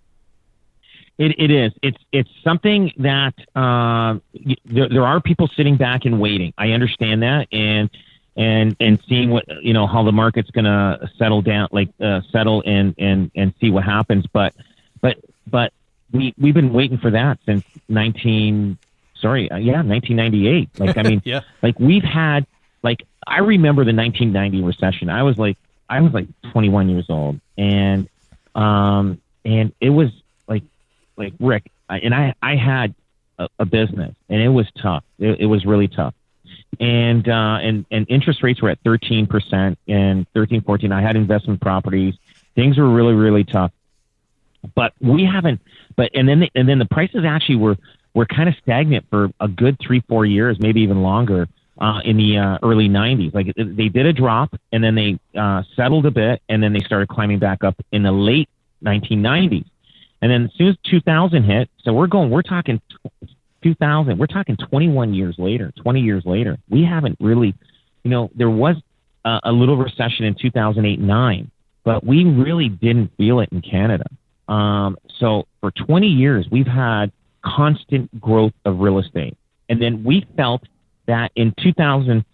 [1.18, 1.72] It, it is.
[1.83, 4.18] It's it's something that uh,
[4.64, 6.55] there, there are people sitting back and waiting.
[6.57, 7.90] I understand that, and
[8.37, 12.23] and and seeing what you know how the market's going to settle down, like uh,
[12.31, 14.25] settle and and and see what happens.
[14.33, 14.55] But
[15.01, 15.73] but but
[16.12, 18.79] we we've been waiting for that since nineteen.
[19.21, 20.71] Sorry, uh, yeah, nineteen ninety eight.
[20.79, 21.40] Like I mean, yeah.
[21.62, 22.47] like we've had
[22.83, 25.11] like I remember the nineteen ninety recession.
[25.11, 28.09] I was like I was like twenty one years old, and
[28.55, 30.11] um and it was
[30.49, 30.62] like
[31.16, 32.95] like Rick, and I I had
[33.38, 35.05] a, a business, and it was tough.
[35.18, 36.14] It, it was really tough
[36.80, 40.92] and uh, and and interest rates were at 13 percent and 13, 14.
[40.92, 42.14] I had investment properties.
[42.54, 43.72] Things were really really tough,
[44.74, 45.61] but we haven't.
[45.96, 47.76] But and then the, and then the prices actually were
[48.14, 51.48] were kind of stagnant for a good three four years, maybe even longer.
[51.78, 55.62] Uh, in the uh, early 90s, like they did a drop and then they uh,
[55.74, 58.48] settled a bit and then they started climbing back up in the late
[58.85, 59.64] 1990s.
[60.20, 62.80] And then as soon as 2000 hit, so we're going, we're talking
[63.62, 66.59] 2000, we're talking 21 years later, 20 years later.
[66.68, 67.55] We haven't really,
[68.05, 68.77] you know, there was
[69.25, 71.51] a, a little recession in 2008 9,
[71.85, 74.07] but we really didn't feel it in Canada.
[74.48, 77.12] Um, so for 20 years, we've had
[77.44, 79.37] constant growth of real estate.
[79.68, 80.62] And then we felt
[81.07, 82.25] that in 2000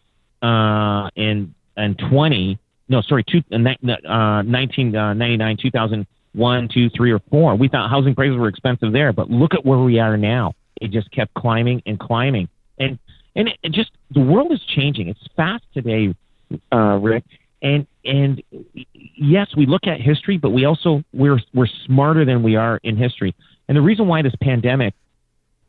[0.41, 7.57] uh, and, and 20, no, sorry, two, uh, 1999, uh, 2001, 2, 3, or 4,
[7.57, 9.13] we thought housing prices were expensive there.
[9.13, 12.49] But look at where we are now it just kept climbing and climbing.
[12.79, 12.99] And
[13.35, 15.09] and it, just the world is changing.
[15.09, 16.15] It's fast today,
[16.73, 17.25] uh, Rick.
[17.61, 18.43] And and
[18.95, 22.97] yes, we look at history, but we also we're we're smarter than we are in
[22.97, 23.35] history.
[23.69, 24.95] And the reason why this pandemic,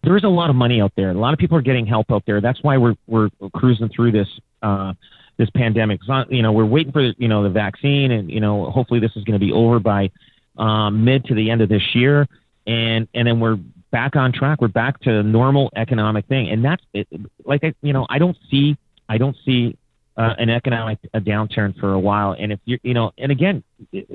[0.04, 1.10] there is a lot of money out there.
[1.10, 2.42] A lot of people are getting help out there.
[2.42, 4.28] That's why we're we're cruising through this
[4.62, 4.94] uh,
[5.38, 6.00] this pandemic.
[6.08, 9.12] Not, you know, we're waiting for you know the vaccine, and you know hopefully this
[9.16, 10.12] is going to be over by
[10.58, 12.28] um, mid to the end of this year,
[12.68, 13.58] and and then we're
[13.92, 14.62] back on track.
[14.62, 17.08] We're back to normal economic thing, and that's it,
[17.46, 19.78] like I, you know I don't see I don't see
[20.18, 22.36] uh, an economic a downturn for a while.
[22.38, 23.64] And if you you know, and again,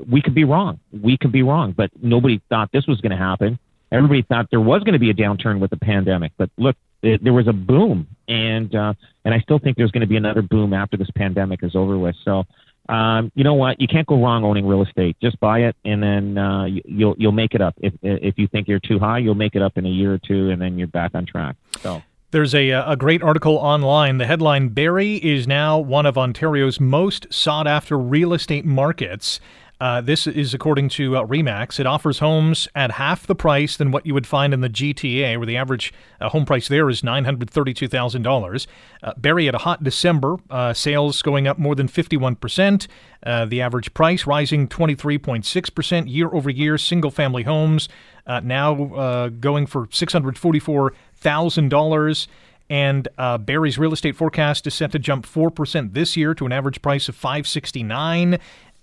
[0.08, 0.80] we could be wrong.
[0.92, 3.58] We could be wrong, but nobody thought this was going to happen.
[3.90, 7.22] Everybody thought there was going to be a downturn with the pandemic, but look, it,
[7.22, 10.42] there was a boom, and uh, and I still think there's going to be another
[10.42, 12.16] boom after this pandemic is over with.
[12.24, 12.44] So
[12.88, 13.80] um, you know what?
[13.80, 15.16] You can't go wrong owning real estate.
[15.20, 17.74] Just buy it, and then uh, you, you'll you'll make it up.
[17.78, 20.18] If if you think you're too high, you'll make it up in a year or
[20.18, 21.56] two, and then you're back on track.
[21.80, 22.02] So.
[22.30, 24.18] There's a, a great article online.
[24.18, 29.38] The headline Barrie is now one of Ontario's most sought after real estate markets.
[29.84, 31.78] Uh, this is according to uh, Remax.
[31.78, 35.36] It offers homes at half the price than what you would find in the GTA,
[35.36, 35.92] where the average
[36.22, 38.66] uh, home price there is $932,000.
[39.02, 42.86] Barry Barrie at a hot December, uh, sales going up more than 51%.
[43.26, 46.78] Uh, the average price rising 23.6% year over year.
[46.78, 47.90] Single family homes
[48.26, 52.26] uh, now going for $644,000.
[52.70, 56.52] And uh, Barrie's real estate forecast is set to jump 4% this year to an
[56.52, 58.38] average price of 569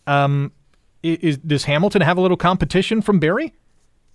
[0.05, 0.51] um,
[1.03, 3.53] is, does Hamilton have a little competition from Barrie?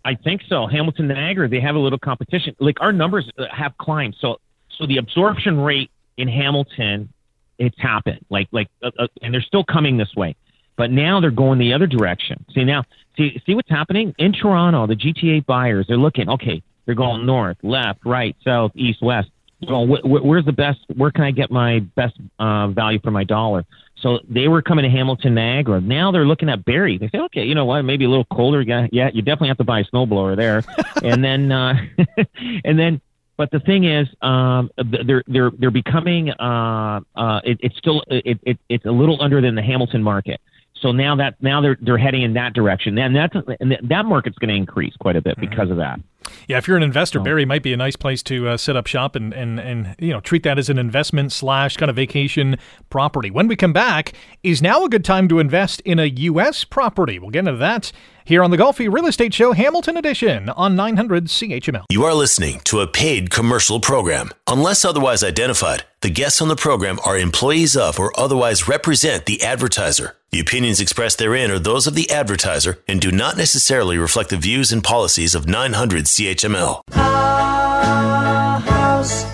[0.05, 0.67] I think so.
[0.67, 2.55] Hamilton Niagara, they have a little competition.
[2.61, 4.15] Like our numbers uh, have climbed.
[4.21, 4.37] So,
[4.79, 7.13] so the absorption rate in Hamilton,
[7.59, 8.25] it's happened.
[8.31, 10.37] Like, like, uh, uh, and they're still coming this way.
[10.77, 12.45] But now they're going the other direction.
[12.55, 12.85] See now,
[13.17, 14.87] see, see what's happening in Toronto.
[14.87, 16.29] The GTA buyers, they're looking.
[16.29, 19.29] Okay, they're going north, left, right, south, east, west.
[19.65, 20.81] So wh- wh- where's the best?
[20.95, 23.65] Where can I get my best uh, value for my dollar?
[23.99, 25.81] So they were coming to Hamilton, Niagara.
[25.81, 26.99] Now they're looking at Barrie.
[26.99, 27.83] They say, okay, you know what?
[27.83, 28.61] Maybe a little colder.
[28.61, 29.09] Yeah, yeah.
[29.13, 30.63] You definitely have to buy a snowblower there.
[31.03, 31.75] and then, uh,
[32.65, 33.01] and then,
[33.39, 36.31] but the thing is, um, they're they're they're becoming.
[36.31, 40.41] Uh, uh, it, it's still it, it it's a little under than the Hamilton market.
[40.81, 44.39] So now that now they're they're heading in that direction, and that's and that market's
[44.39, 46.01] going to increase quite a bit because of that.
[46.49, 48.87] Yeah, if you're an investor, Barrie might be a nice place to uh, set up
[48.87, 52.59] shop and, and and you know treat that as an investment slash kind of vacation
[52.91, 53.31] property.
[53.31, 54.13] When we come back,
[54.43, 56.65] is now a good time to invest in a U.S.
[56.65, 57.19] property?
[57.19, 57.93] We'll get into that
[58.27, 61.85] here on the Golfi Real Estate Show Hamilton Edition on 900 CHML.
[61.91, 64.31] You are listening to a paid commercial program.
[64.49, 69.43] Unless otherwise identified, the guests on the program are employees of or otherwise represent the
[69.43, 70.17] advertiser.
[70.31, 74.37] The opinions expressed therein are those of the advertiser and do not necessarily reflect the
[74.37, 76.83] views and policies of 900 CHML.
[76.93, 79.27] Our house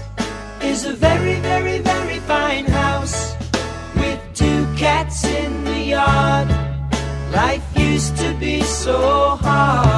[0.62, 3.34] is a very, very, very fine house
[3.94, 6.48] with two cats in the yard.
[7.32, 9.91] Life used to be so hard.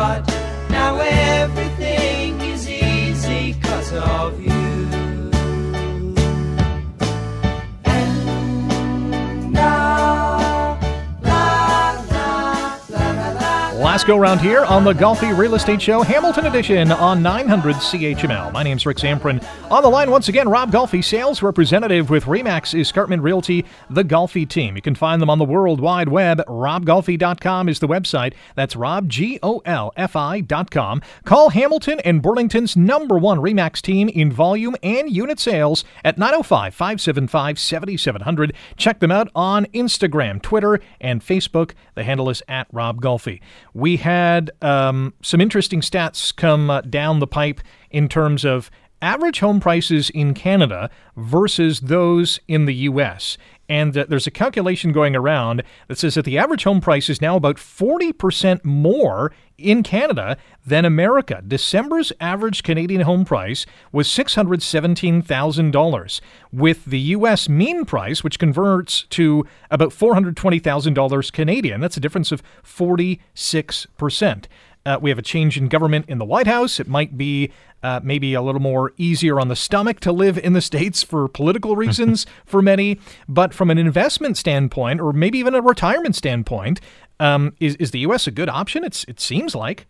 [13.94, 18.50] Last go round here on the Golfi Real Estate Show Hamilton Edition on 900 CHML.
[18.50, 19.40] My name's Rick Zamprin.
[19.70, 24.48] On the line once again, Rob Golfi, sales representative with Remax Escarpment Realty, the Golfi
[24.48, 24.74] team.
[24.74, 26.42] You can find them on the World Wide Web.
[26.48, 28.34] RobGolfi.com is the website.
[28.56, 31.00] That's Rob, G O L F I.com.
[31.24, 36.74] Call Hamilton and Burlington's number one Remax team in volume and unit sales at 905
[36.74, 38.54] 575 7700.
[38.76, 41.74] Check them out on Instagram, Twitter, and Facebook.
[41.94, 43.40] The handle is at Rob Golfi.
[43.84, 47.60] We had um, some interesting stats come uh, down the pipe
[47.90, 48.70] in terms of
[49.04, 53.36] average home prices in Canada versus those in the U.S.
[53.68, 57.20] And uh, there's a calculation going around that says that the average home price is
[57.20, 61.42] now about 40% more in Canada than America.
[61.46, 67.48] December's average Canadian home price was $617,000, with the U.S.
[67.48, 71.82] mean price, which converts to about $420,000 Canadian.
[71.82, 74.46] That's a difference of 46%.
[74.86, 76.78] Uh, we have a change in government in the White House.
[76.78, 77.50] It might be
[77.82, 81.26] uh, maybe a little more easier on the stomach to live in the States for
[81.28, 83.00] political reasons for many.
[83.28, 86.80] But from an investment standpoint, or maybe even a retirement standpoint,
[87.18, 88.26] um, is, is the U.S.
[88.26, 88.84] a good option?
[88.84, 89.86] It's, it seems like.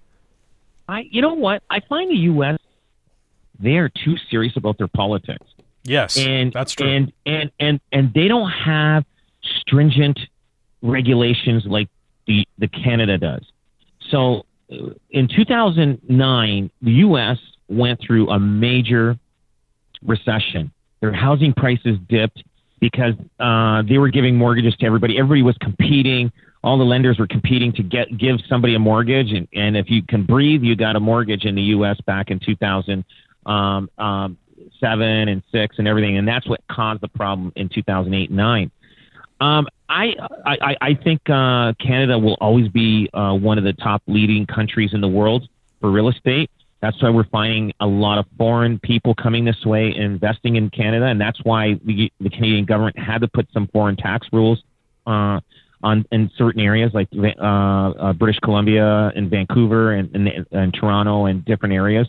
[0.88, 1.62] I, you know what?
[1.70, 2.58] I find the U.S.
[3.58, 5.46] they are too serious about their politics,
[5.84, 6.88] Yes, and that's true.
[6.88, 9.04] And and and and they don't have
[9.42, 10.18] stringent
[10.82, 11.88] regulations like
[12.26, 13.44] the the Canada does.
[14.10, 14.46] So
[15.10, 17.38] in 2009, the U.S.
[17.68, 19.18] went through a major
[20.04, 20.72] recession.
[21.00, 22.42] Their housing prices dipped
[22.80, 25.18] because uh, they were giving mortgages to everybody.
[25.18, 26.30] Everybody was competing.
[26.62, 30.02] All the lenders were competing to get give somebody a mortgage, and, and if you
[30.02, 31.98] can breathe, you got a mortgage in the U.S.
[32.06, 33.04] back in 2007
[33.46, 34.38] um, um,
[34.82, 38.70] and six and everything, and that's what caused the problem in 2008 and nine.
[39.40, 40.14] Um, I,
[40.46, 44.94] I I think uh, Canada will always be uh, one of the top leading countries
[44.94, 45.48] in the world
[45.80, 46.50] for real estate.
[46.80, 50.70] That's why we're finding a lot of foreign people coming this way, and investing in
[50.70, 54.62] Canada, and that's why the, the Canadian government had to put some foreign tax rules
[55.06, 55.40] uh,
[55.82, 61.26] on in certain areas like uh, uh, British Columbia and Vancouver and, and, and Toronto
[61.26, 62.06] and different areas.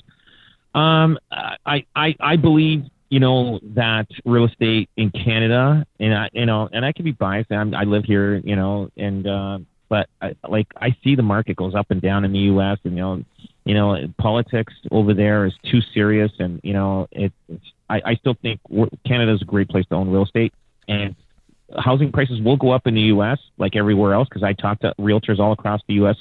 [0.73, 6.45] Um, I, I I believe you know that real estate in Canada, and I you
[6.45, 7.49] know, and I can be biased.
[7.49, 11.55] I'm, I live here, you know, and uh, but I, like I see the market
[11.55, 12.77] goes up and down in the U.S.
[12.83, 13.23] and you know,
[13.63, 17.31] you know, politics over there is too serious, and you know, it.
[17.47, 18.59] It's, I, I still think
[19.07, 20.53] Canada is a great place to own real estate,
[20.89, 21.15] and
[21.79, 23.39] housing prices will go up in the U.S.
[23.57, 26.17] like everywhere else because I talk to realtors all across the U.S.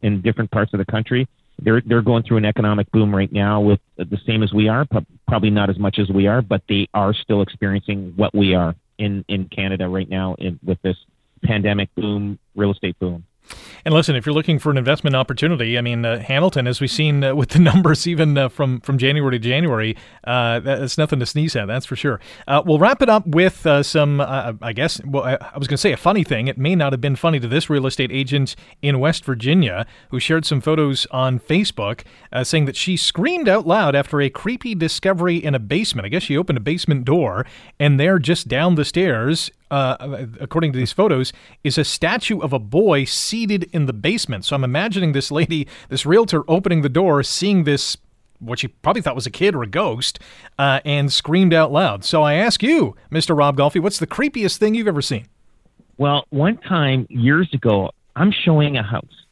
[0.00, 1.28] in different parts of the country.
[1.62, 4.86] They're they're going through an economic boom right now with the same as we are,
[5.28, 8.74] probably not as much as we are, but they are still experiencing what we are
[8.98, 10.96] in in Canada right now in, with this
[11.42, 13.24] pandemic boom, real estate boom.
[13.84, 16.90] And listen, if you're looking for an investment opportunity, I mean, uh, Hamilton, as we've
[16.90, 21.18] seen uh, with the numbers, even uh, from from January to January, uh, that's nothing
[21.20, 21.66] to sneeze at.
[21.66, 22.20] That's for sure.
[22.46, 25.00] Uh, we'll wrap it up with uh, some, I guess.
[25.04, 26.48] Well, I, I was going to say a funny thing.
[26.48, 30.20] It may not have been funny to this real estate agent in West Virginia who
[30.20, 32.02] shared some photos on Facebook,
[32.42, 36.06] saying that she screamed out loud after a creepy discovery in a basement.
[36.06, 37.46] I guess she opened a basement door,
[37.78, 41.32] and there, just down the stairs, uh, according to these photos,
[41.64, 44.44] is a statue of a boy seated in the basement.
[44.44, 47.96] So I'm imagining this lady, this realtor, opening the door, seeing this
[48.40, 50.18] what she probably thought was a kid or a ghost,
[50.58, 52.04] uh, and screamed out loud.
[52.04, 53.36] So I ask you, Mr.
[53.36, 55.26] Rob Golfi, what's the creepiest thing you've ever seen?
[55.98, 59.26] Well, one time years ago, I'm showing a house,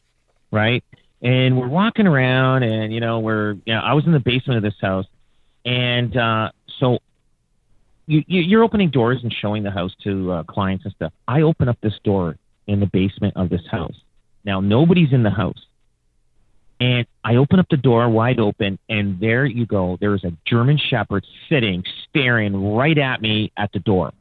[0.51, 0.83] right?
[1.21, 4.57] And we're walking around, and you know, we're you know, I was in the basement
[4.57, 5.05] of this house,
[5.65, 6.99] and uh, so
[8.09, 11.13] you, you you're opening doors and showing the house to uh, clients and stuff.
[11.27, 12.37] I open up this door
[12.67, 13.95] in the basement of this house.
[14.43, 15.63] Now nobody's in the house,
[16.79, 19.97] and I open up the door wide open, and there you go.
[20.01, 24.11] There's a German Shepherd sitting, staring right at me at the door.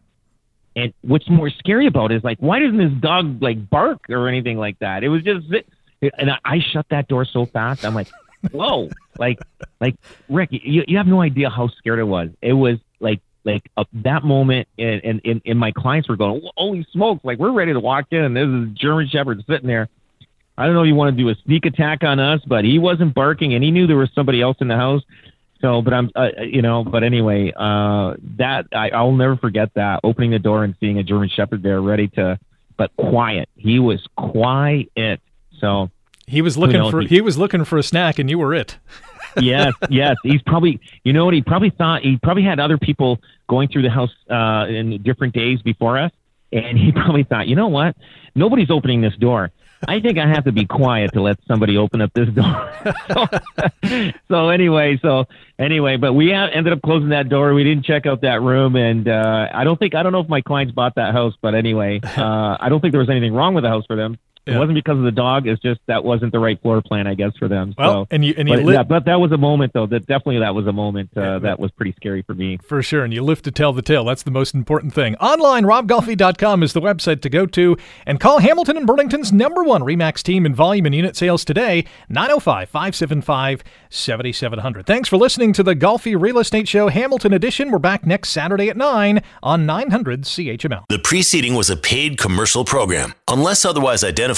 [0.76, 4.28] And what's more scary about it is like, why doesn't this dog like bark or
[4.28, 5.02] anything like that?
[5.02, 5.46] It was just,
[6.18, 7.84] and I, I shut that door so fast.
[7.84, 8.08] I'm like,
[8.52, 9.38] whoa, like,
[9.80, 9.96] like
[10.28, 12.28] Rick, you, you have no idea how scared I was.
[12.42, 16.42] It was like, like uh, that moment, and, and, and, and my clients were going,
[16.56, 19.88] holy smokes, like we're ready to walk in, and this is German Shepherd sitting there.
[20.56, 22.78] I don't know if you want to do a sneak attack on us, but he
[22.78, 25.02] wasn't barking, and he knew there was somebody else in the house.
[25.60, 30.00] So, but I'm, uh, you know, but anyway, uh, that I, I'll never forget that
[30.04, 32.38] opening the door and seeing a German Shepherd there, ready to,
[32.76, 33.48] but quiet.
[33.56, 35.20] He was quiet.
[35.58, 35.90] So
[36.26, 38.78] he was looking for he, he was looking for a snack, and you were it.
[39.40, 40.16] yes, yes.
[40.22, 41.34] He's probably, you know what?
[41.34, 45.34] He probably thought he probably had other people going through the house uh, in different
[45.34, 46.12] days before us,
[46.52, 47.96] and he probably thought, you know what?
[48.34, 49.50] Nobody's opening this door.
[49.86, 52.72] I think I have to be quiet to let somebody open up this door.
[53.12, 53.26] so,
[54.28, 55.26] so, anyway, so
[55.56, 57.54] anyway, but we ended up closing that door.
[57.54, 60.28] We didn't check out that room, and uh, I don't think I don't know if
[60.28, 63.54] my clients bought that house, but anyway, uh, I don't think there was anything wrong
[63.54, 64.18] with the house for them.
[64.48, 65.46] It wasn't because of the dog.
[65.46, 67.74] It's just that wasn't the right floor plan, I guess, for them.
[67.76, 69.86] Well, so, and you and you but, lit- yeah, but that was a moment, though.
[69.86, 72.58] That definitely that was a moment uh, yeah, that was pretty scary for me.
[72.66, 74.04] For sure, and you live to tell the tale.
[74.04, 75.16] That's the most important thing.
[75.16, 77.76] Online, robgolfi.com is the website to go to,
[78.06, 81.84] and call Hamilton and Burlington's number one Remax team in volume and unit sales today,
[82.10, 84.86] 905-575-7700.
[84.86, 87.70] Thanks for listening to the Golfi Real Estate Show Hamilton edition.
[87.70, 90.84] We're back next Saturday at 9 on 900 CHML.
[90.88, 93.14] The preceding was a paid commercial program.
[93.28, 94.37] Unless otherwise identified,